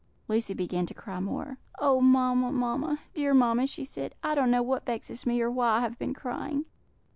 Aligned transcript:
Lucy 0.27 0.55
began 0.55 0.87
to 0.87 0.95
cry 0.95 1.19
more. 1.19 1.59
"Oh, 1.77 2.01
mamma, 2.01 2.51
mamma! 2.51 2.97
dear 3.13 3.35
mamma!" 3.35 3.67
she 3.67 3.85
said, 3.85 4.15
"I 4.23 4.33
don't 4.33 4.49
know 4.49 4.63
what 4.63 4.83
vexes 4.87 5.27
me, 5.27 5.39
or 5.43 5.51
why 5.51 5.77
I 5.77 5.81
have 5.81 5.99
been 5.99 6.15
crying." 6.15 6.65